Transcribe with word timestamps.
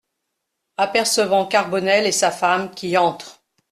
Apercevant 0.77 1.45
Carbonel 1.45 2.07
et 2.07 2.11
sa 2.11 2.31
femme 2.31 2.71
qui 2.73 2.97
entrent. 2.97 3.43